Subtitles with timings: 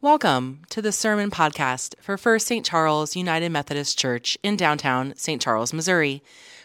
[0.00, 2.64] Welcome to the Sermon Podcast for First St.
[2.64, 5.42] Charles United Methodist Church in downtown St.
[5.42, 6.22] Charles, Missouri.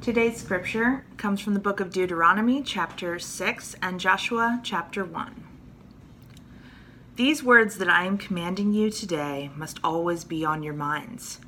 [0.03, 5.54] Today's scripture comes from the book of Deuteronomy, chapter 6, and Joshua, chapter 1.
[7.17, 11.39] These words that I am commanding you today must always be on your minds.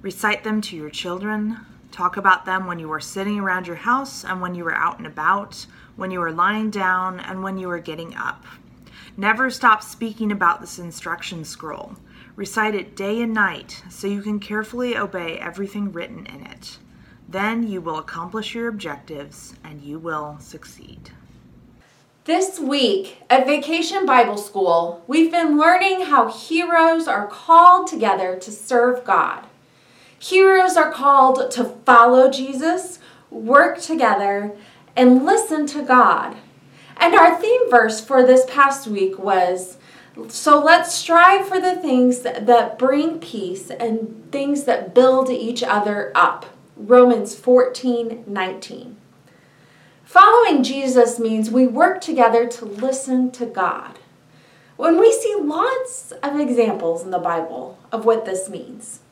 [0.00, 1.58] Recite them to your children.
[1.92, 4.96] Talk about them when you are sitting around your house and when you are out
[4.96, 8.46] and about, when you are lying down and when you are getting up.
[9.14, 11.96] Never stop speaking about this instruction scroll.
[12.34, 16.78] Recite it day and night so you can carefully obey everything written in it.
[17.28, 21.10] Then you will accomplish your objectives and you will succeed.
[22.30, 28.52] This week at Vacation Bible School, we've been learning how heroes are called together to
[28.52, 29.46] serve God.
[30.16, 34.56] Heroes are called to follow Jesus, work together,
[34.94, 36.36] and listen to God.
[36.96, 39.78] And our theme verse for this past week was
[40.28, 46.12] So let's strive for the things that, bring peace and things that build each other
[46.14, 46.46] up.
[46.76, 48.99] Romans 14 19.
[50.10, 54.00] Following Jesus means we work together to listen to God.
[54.76, 59.02] When we see lots of examples in the Bible of what this means.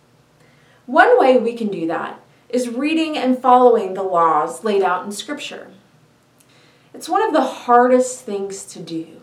[0.87, 5.13] One way we can do that is reading and following the laws laid out in
[5.13, 5.71] Scripture.
[6.93, 9.21] It's one of the hardest things to do.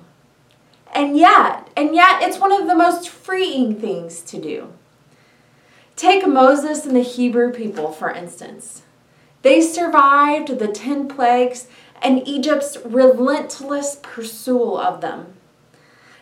[0.94, 4.72] And yet, and yet it's one of the most freeing things to do.
[5.98, 8.84] Take Moses and the Hebrew people, for instance.
[9.46, 11.68] They survived the 10 plagues
[12.02, 15.36] and Egypt's relentless pursuit of them.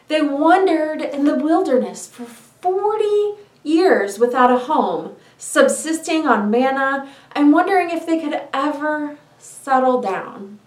[0.10, 7.54] They wandered in the wilderness for 40 years without a home, subsisting on manna and
[7.54, 10.60] wondering if they could ever settle down,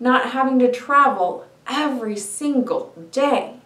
[0.00, 3.56] not having to travel every single day.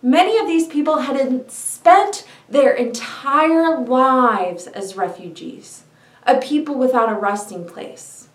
[0.00, 5.82] Many of these people had spent their entire lives as refugees
[6.28, 8.28] a people without a resting place.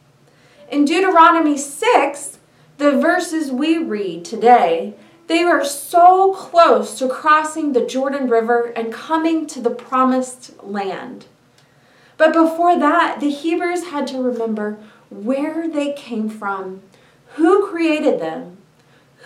[0.70, 2.40] In Deuteronomy 6,
[2.80, 4.96] the verses we read today,
[5.28, 11.28] they were so close to crossing the Jordan River and coming to the promised land.
[12.18, 14.80] But before that, the Hebrews had to remember
[15.12, 16.82] where they came from,
[17.36, 18.58] who created them,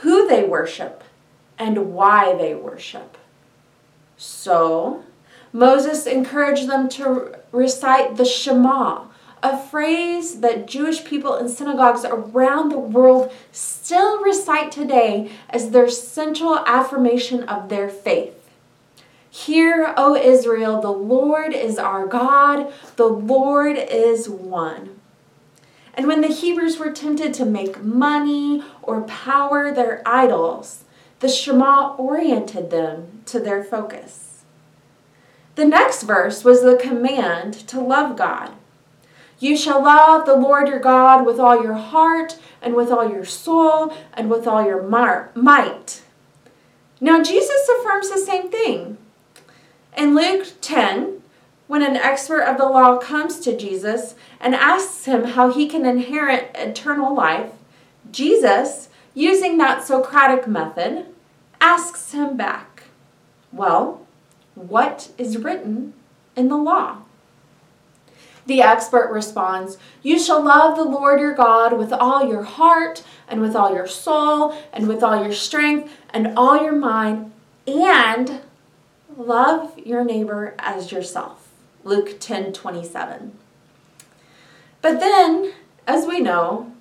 [0.02, 1.04] who they worship,
[1.58, 3.18] and why they worship.
[4.18, 5.04] So,
[5.54, 9.06] Moses encouraged them to recite the Shema,
[9.42, 15.90] a phrase that Jewish people in synagogues around the world still recite today as their
[15.90, 18.34] central affirmation of their faith.
[19.30, 25.00] Hear, O Israel, the Lord is our God, the Lord is one.
[25.94, 30.84] And when the Hebrews were tempted to make money or power their idols,
[31.20, 34.27] the Shema oriented them to their focus.
[35.58, 38.52] The next verse was the command to love God.
[39.40, 43.26] You shall love the Lord your God with all your heart and with all your
[43.26, 46.04] soul and with all your might.
[47.02, 49.00] Now, Jesus affirms the same thing.
[49.98, 51.24] In Luke 10,
[51.66, 55.88] when an expert of the law comes to Jesus and asks him how he can
[55.88, 57.52] inherit eternal life,
[58.12, 61.08] Jesus, using that Socratic method,
[61.60, 62.84] asks him back,
[63.52, 64.07] Well,
[64.58, 65.94] what is written
[66.36, 66.98] in the law?
[68.48, 73.42] The expert responds, You shall love the Lord your God with all your heart, and
[73.42, 77.32] with all your soul, and with all your strength, and all your mind,
[77.68, 78.42] and
[79.16, 81.50] love your neighbor as yourself.
[81.84, 83.38] Luke 10 27.
[84.82, 85.54] But then,
[85.86, 86.72] as we know,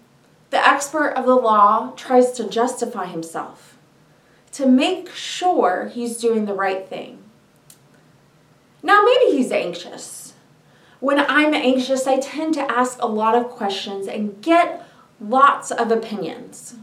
[0.51, 3.77] the expert of the law tries to justify himself,
[4.53, 7.19] to make sure he's doing the right thing.
[8.87, 10.35] Now, maybe he's anxious.
[11.01, 14.87] When I'm anxious, I tend to ask a lot of questions and get
[15.21, 16.77] lots of opinions.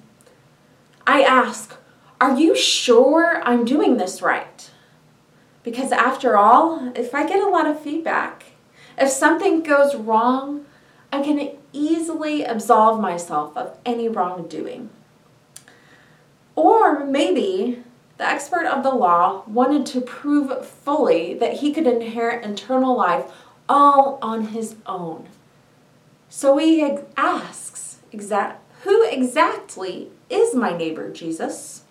[1.07, 1.77] I ask,
[2.19, 4.69] Are you sure I'm doing this right?
[5.63, 8.47] Because after all, if I get a lot of feedback,
[8.97, 10.65] if something goes wrong,
[11.09, 14.89] I can easily absolve myself of any wrongdoing.
[16.57, 17.81] Or maybe
[18.17, 23.25] the expert of the law wanted to prove fully that he could inherit eternal life
[23.67, 25.27] all on his own.
[26.29, 31.83] So he asks, Who exactly is my neighbor, Jesus?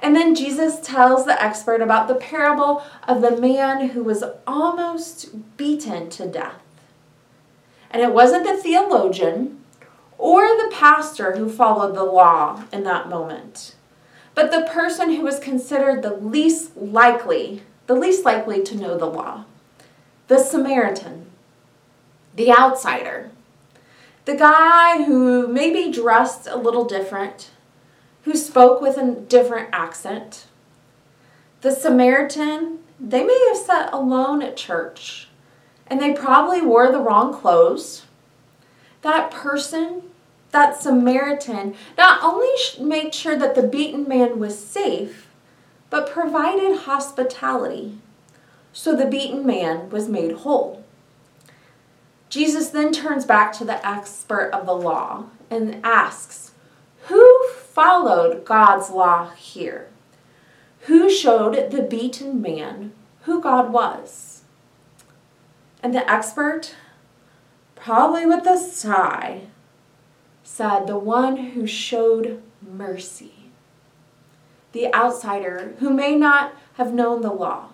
[0.00, 5.56] And then Jesus tells the expert about the parable of the man who was almost
[5.56, 6.60] beaten to death.
[7.90, 9.60] And it wasn't the theologian
[10.18, 13.74] or the pastor who followed the law in that moment,
[14.36, 19.06] but the person who was considered the least likely, the least likely to know the
[19.06, 19.44] law,
[20.28, 21.26] the Samaritan,
[22.34, 23.30] the outsider,
[24.26, 27.50] the guy who maybe dressed a little different,
[28.24, 30.44] who spoke with a different accent.
[31.62, 35.28] The Samaritan, they may have sat alone at church
[35.86, 38.04] and they probably wore the wrong clothes.
[39.00, 40.02] That person,
[40.56, 42.48] that Samaritan, not only
[42.80, 45.28] made sure that the beaten man was safe,
[45.90, 47.98] but provided hospitality.
[48.72, 50.82] So the beaten man was made whole.
[52.30, 56.52] Jesus then turns back to the expert of the law and asks,
[57.08, 59.88] Who followed God's law here?
[60.86, 62.92] Who showed the beaten man
[63.24, 64.40] who God was?
[65.82, 66.74] And the expert,
[67.74, 69.42] probably with a sigh,
[70.46, 73.32] said, The one who showed mercy.
[74.72, 77.70] The outsider who may not have known the law.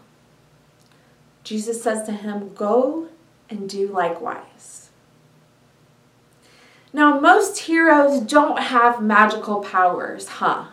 [1.44, 3.08] Jesus says to him, Go
[3.50, 4.90] and do likewise.
[6.92, 10.66] Now, most heroes don't have magical powers, huh?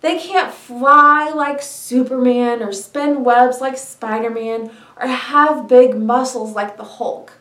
[0.00, 4.70] They can't fly like Superman or spin webs like Spider Man
[5.00, 7.32] or have big muscles like the Hulk.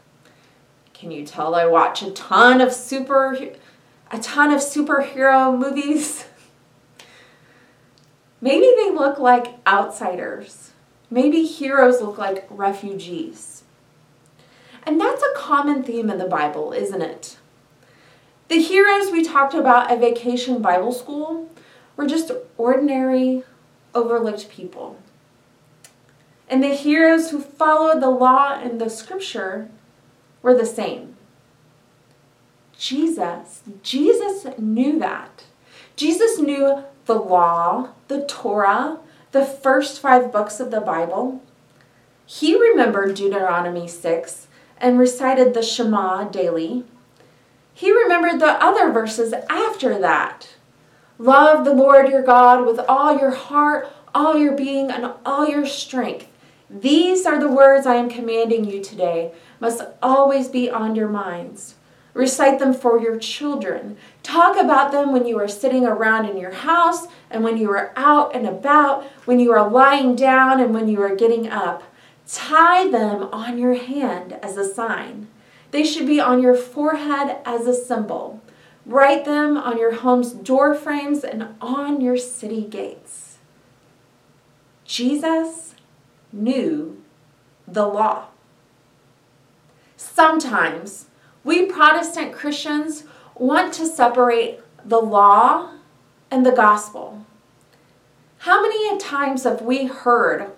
[1.05, 3.37] Can you tell I watch a ton of super
[4.11, 6.25] a ton of superhero movies?
[8.41, 10.71] Maybe they look like outsiders.
[11.11, 13.65] Maybe heroes look like refugees.
[14.81, 17.37] And that's a common theme in the Bible, isn't it?
[18.47, 21.51] The heroes we talked about at Vacation Bible School
[21.95, 23.43] were just ordinary,
[23.93, 24.97] overlooked people.
[26.49, 29.69] And the heroes who followed the law and the scripture
[30.45, 31.15] were the same.
[32.77, 35.45] Jesus, Jesus knew that.
[35.95, 38.99] Jesus knew the law, the Torah,
[39.31, 41.41] the first five books of the Bible.
[42.27, 44.47] He remembered Deuteronomy 6
[44.77, 46.83] and recited the Shema daily.
[47.73, 50.49] He remembered the other verses after that.
[51.17, 55.65] Love the Lord your God with all your heart, all your being, and all your
[55.65, 56.27] strength.
[56.69, 61.75] These are the words I am commanding you today, must always be on your minds.
[62.13, 63.97] Recite them for your children.
[64.23, 67.91] Talk about them when you are sitting around in your house and when you are
[67.97, 71.83] out and about, when you are lying down and when you are getting up.
[72.25, 75.27] Tie them on your hand as a sign.
[75.71, 78.41] They should be on your forehead as a symbol.
[78.85, 83.37] Write them on your home's door frames and on your city gates.
[84.85, 85.75] Jesus
[86.31, 87.03] knew
[87.67, 88.27] the law.
[90.15, 91.07] Sometimes
[91.43, 93.03] we Protestant Christians
[93.35, 95.71] want to separate the law
[96.31, 97.25] and the gospel.
[98.37, 100.51] How many times have we heard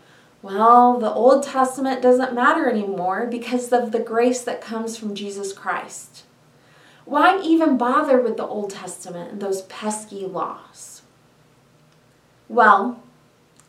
[0.44, 5.52] well, the Old Testament doesn't matter anymore because of the grace that comes from Jesus
[5.52, 6.24] Christ.
[7.06, 11.02] Why even bother with the Old Testament and those pesky laws?
[12.48, 13.02] Well,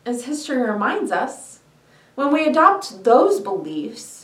[0.05, 1.59] as history reminds us,
[2.13, 4.18] when we adopt those beliefs,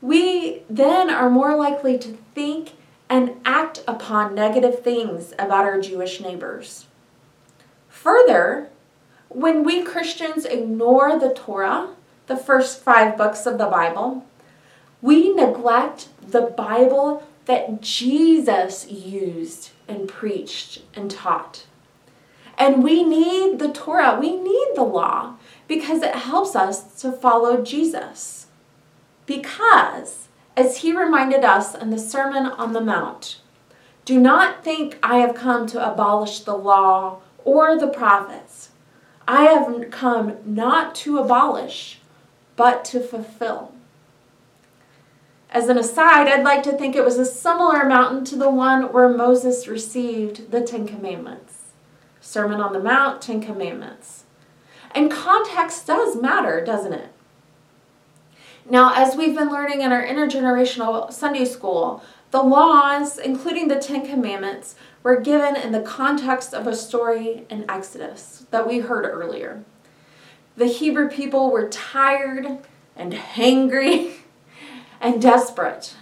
[0.00, 2.72] we then are more likely to think
[3.08, 6.86] and act upon negative things about our Jewish neighbors.
[7.88, 8.68] Further,
[9.28, 11.90] when we Christians ignore the Torah,
[12.26, 14.24] the first five books of the Bible,
[15.02, 21.66] we neglect the Bible that Jesus used and preached and taught.
[22.56, 25.34] And we need the Torah, we need the law
[25.66, 28.46] because it helps us to follow Jesus.
[29.30, 33.38] Because, as he reminded us in the Sermon on the Mount,
[34.04, 38.70] do not think I have come to abolish the law or the prophets.
[39.28, 42.00] I have come not to abolish,
[42.56, 43.70] but to fulfill.
[45.50, 48.92] As an aside, I'd like to think it was a similar mountain to the one
[48.92, 51.66] where Moses received the Ten Commandments.
[52.20, 54.24] Sermon on the Mount, Ten Commandments.
[54.90, 57.09] And context does matter, doesn't it?
[58.70, 64.06] Now, as we've been learning in our intergenerational Sunday school, the laws, including the Ten
[64.06, 69.64] Commandments, were given in the context of a story in Exodus that we heard earlier.
[70.56, 72.58] The Hebrew people were tired
[72.94, 74.12] and hangry
[75.00, 75.96] and desperate.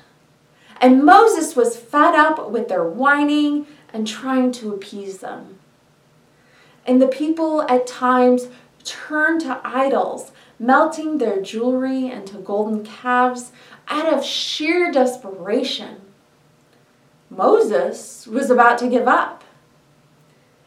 [0.78, 5.58] And Moses was fed up with their whining and trying to appease them.
[6.86, 8.48] And the people at times
[8.84, 13.52] turned to idols, melting their jewelry into golden calves
[13.88, 16.00] out of sheer desperation.
[17.30, 19.44] Moses was about to give up.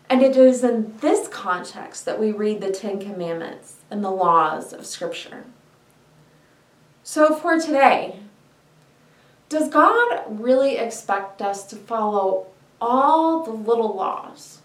[0.10, 4.74] And it is in this context that we read the Ten Commandments and the laws
[4.74, 5.45] of Scripture.
[7.03, 8.19] So, for today,
[9.48, 12.48] does God really expect us to follow
[12.79, 14.62] all the little laws?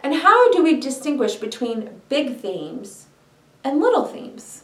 [0.00, 3.03] And how do we distinguish between big themes
[3.64, 4.62] and little themes?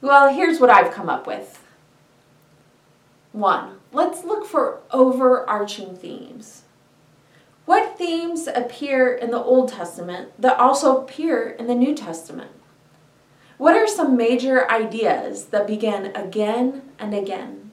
[0.00, 1.62] Well, here's what I've come up with.
[3.32, 6.62] One, let's look for overarching themes.
[7.64, 12.50] What themes appear in the Old Testament that also appear in the New Testament?
[13.58, 17.70] What are some major ideas that begin again and again?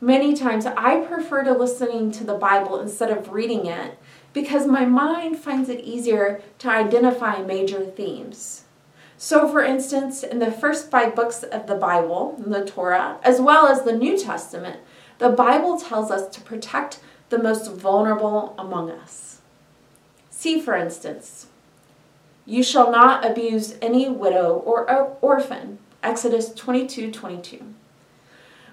[0.00, 3.98] Many times I prefer to listening to the Bible instead of reading it
[4.32, 8.64] because my mind finds it easier to identify major themes.
[9.16, 13.66] So, for instance, in the first five books of the Bible, the Torah, as well
[13.66, 14.80] as the New Testament,
[15.18, 16.98] the Bible tells us to protect
[17.28, 19.40] the most vulnerable among us.
[20.30, 21.46] See, for instance,
[22.44, 24.84] you shall not abuse any widow or
[25.20, 25.78] orphan.
[26.02, 27.74] Exodus 22 22.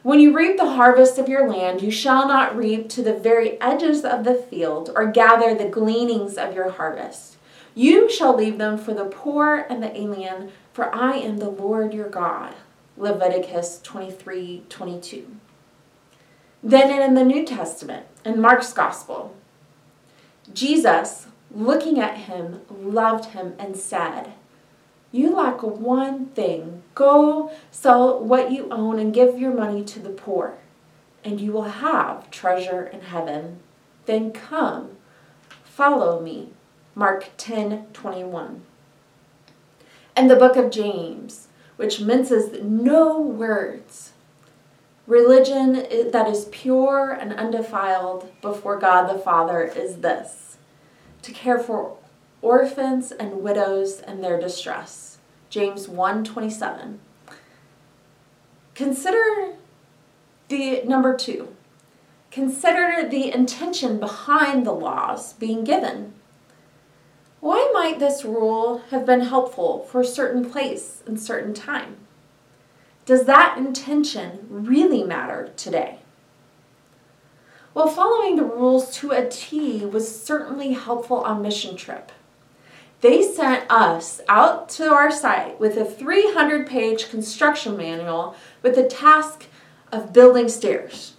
[0.01, 3.59] When you reap the harvest of your land, you shall not reap to the very
[3.59, 7.35] edges of the field or gather the gleanings of your harvest.
[7.75, 11.93] You shall leave them for the poor and the alien, for I am the Lord
[11.93, 12.55] your God.
[12.97, 15.35] Leviticus 23 22.
[16.63, 19.35] Then in the New Testament, in Mark's Gospel,
[20.53, 24.33] Jesus, looking at him, loved him and said,
[25.11, 26.83] you lack one thing.
[26.95, 30.57] Go sell what you own and give your money to the poor,
[31.23, 33.59] and you will have treasure in heaven.
[34.05, 34.97] Then come,
[35.63, 36.49] follow me.
[36.95, 38.63] Mark 10 21.
[40.15, 41.47] And the book of James,
[41.77, 44.11] which minces no words.
[45.07, 45.73] Religion
[46.11, 50.57] that is pure and undefiled before God the Father is this
[51.21, 51.97] to care for
[52.41, 55.17] orphans and widows and their distress.
[55.49, 56.99] James 1:27.
[58.75, 59.55] Consider
[60.47, 61.49] the number 2.
[62.31, 66.13] Consider the intention behind the laws being given.
[67.39, 71.97] Why might this rule have been helpful for a certain place and certain time?
[73.05, 75.99] Does that intention really matter today?
[77.73, 82.11] Well, following the rules to a T was certainly helpful on mission trip
[83.01, 88.83] they sent us out to our site with a 300 page construction manual with the
[88.83, 89.45] task
[89.91, 91.13] of building stairs.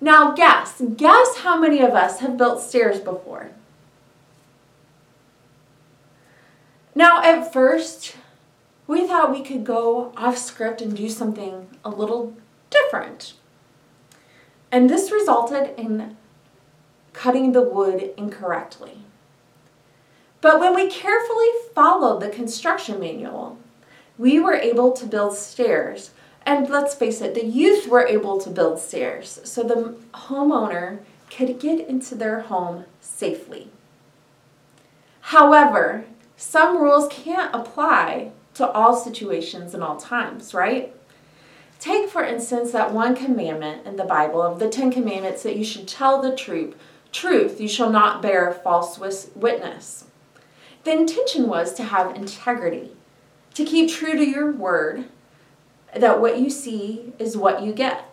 [0.00, 3.50] Now, guess, guess how many of us have built stairs before?
[6.94, 8.16] Now, at first,
[8.86, 12.34] we thought we could go off script and do something a little
[12.70, 13.34] different.
[14.72, 16.16] And this resulted in
[17.12, 18.98] cutting the wood incorrectly.
[20.40, 23.58] But when we carefully followed the construction manual,
[24.16, 26.10] we were able to build stairs.
[26.46, 31.60] And let's face it, the youth were able to build stairs so the homeowner could
[31.60, 33.70] get into their home safely.
[35.20, 36.04] However,
[36.36, 40.94] some rules can't apply to all situations and all times, right?
[41.78, 45.64] Take, for instance, that one commandment in the Bible of the Ten Commandments that you
[45.64, 46.74] should tell the truth.
[47.12, 48.98] Truth, you shall not bear false
[49.34, 50.06] witness.
[50.84, 52.92] The intention was to have integrity,
[53.54, 55.04] to keep true to your word,
[55.94, 58.04] that what you see is what you get.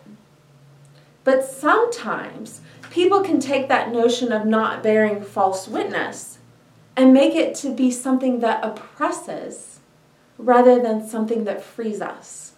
[1.24, 6.38] But sometimes people can take that notion of not bearing false witness
[6.96, 9.80] and make it to be something that oppresses
[10.38, 12.52] rather than something that frees us.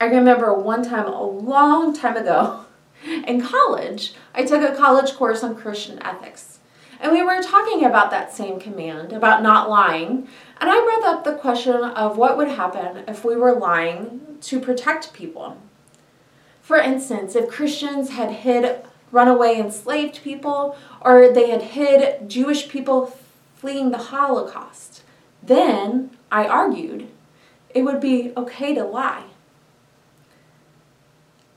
[0.00, 2.64] I remember one time, a long time ago,
[3.04, 6.55] in college, I took a college course on Christian ethics.
[7.00, 10.28] And we were talking about that same command, about not lying.
[10.60, 14.60] And I brought up the question of what would happen if we were lying to
[14.60, 15.58] protect people.
[16.62, 18.80] For instance, if Christians had hid
[19.12, 23.16] runaway enslaved people, or they had hid Jewish people
[23.54, 25.02] fleeing the Holocaust,
[25.42, 27.08] then, I argued,
[27.70, 29.24] it would be okay to lie.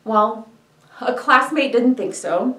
[0.03, 0.47] Well,
[1.01, 2.57] a classmate didn't think so.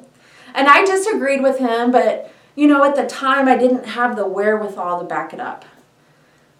[0.54, 4.26] And I disagreed with him, but you know, at the time I didn't have the
[4.26, 5.64] wherewithal to back it up.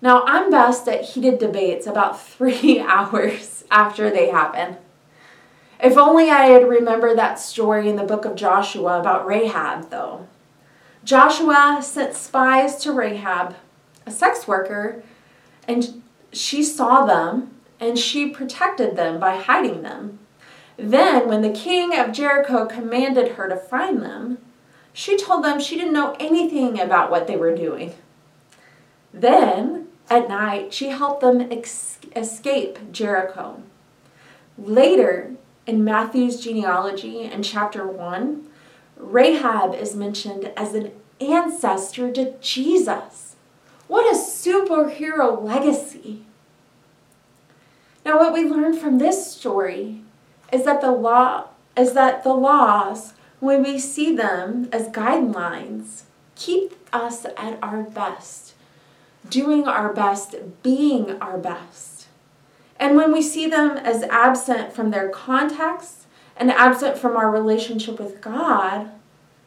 [0.01, 4.79] Now, I'm best at heated debates about three hours after they happen.
[5.79, 10.27] If only I had remembered that story in the book of Joshua about Rahab, though.
[11.05, 13.57] Joshua sent spies to Rahab,
[14.07, 15.03] a sex worker,
[15.69, 16.03] and
[16.33, 20.19] she saw them and she protected them by hiding them.
[20.79, 24.39] Then, when the king of Jericho commanded her to find them,
[25.01, 27.95] she told them she didn't know anything about what they were doing.
[29.15, 33.63] Then, at night, she helped them ex- escape Jericho.
[34.59, 38.47] Later, in Matthew's genealogy in chapter 1,
[38.99, 43.37] Rahab is mentioned as an ancestor to Jesus.
[43.89, 46.27] What a superhero legacy!
[48.05, 50.03] Now, what we learn from this story
[50.53, 56.03] is that the law is that the laws, when we see them as guidelines,
[56.37, 58.55] keep us at our best,
[59.29, 62.07] doing our best, being our best.
[62.79, 66.07] And when we see them as absent from their context
[66.37, 68.91] and absent from our relationship with God,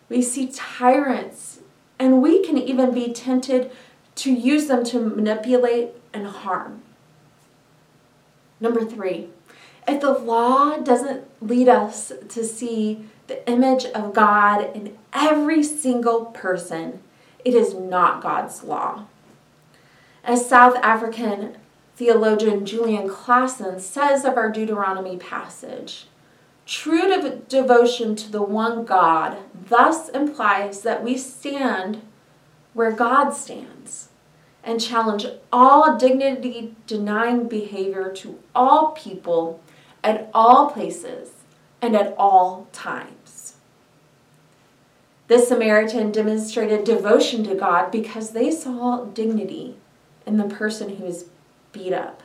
[0.09, 1.59] we see tyrants,
[1.97, 3.71] and we can even be tempted
[4.15, 6.81] to use them to manipulate and harm.
[8.59, 9.29] Number three,
[9.87, 16.25] if the law doesn't lead us to see the image of God in every single
[16.25, 17.01] person,
[17.43, 19.05] it is not God's law.
[20.23, 21.57] As South African
[21.95, 26.07] theologian Julian Claassen says of our Deuteronomy passage,
[26.65, 29.37] true de- devotion to the one God
[29.67, 32.01] thus implies that we stand
[32.73, 34.09] where God stands
[34.63, 39.59] and challenge all dignity denying behavior to all people
[40.03, 41.31] at all places
[41.81, 43.55] and at all times.
[45.27, 49.77] This Samaritan demonstrated devotion to God because they saw dignity
[50.25, 51.25] in the person who was
[51.71, 52.21] beat up.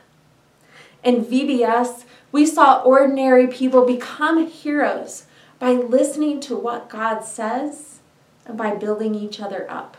[1.04, 5.24] In VBS, we saw ordinary people become heroes
[5.58, 8.00] by listening to what God says
[8.44, 9.96] and by building each other up.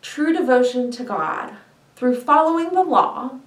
[0.00, 1.54] True devotion to God
[1.96, 3.40] through following the law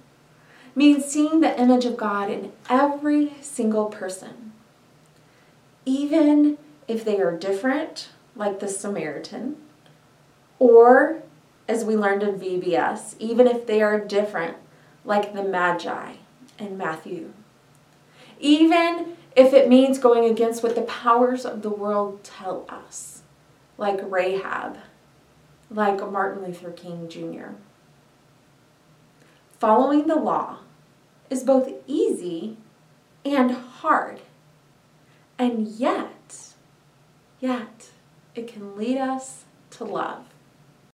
[0.80, 4.52] means seeing the image of God in every single person,
[5.84, 6.56] even
[6.88, 9.56] if they are different, like the Samaritan,
[10.58, 11.22] or,
[11.68, 14.56] as we learned in VBS, even if they are different,
[15.04, 16.14] like the Magi
[16.58, 17.34] in Matthew.
[18.38, 23.20] Even if it means going against what the powers of the world tell us,
[23.76, 24.78] like Rahab,
[25.70, 27.50] like Martin Luther King Jr.
[29.58, 30.60] Following the law
[31.30, 32.56] is both easy
[33.24, 34.20] and hard.
[35.38, 36.54] And yet,
[37.38, 37.90] yet,
[38.34, 40.29] it can lead us to love.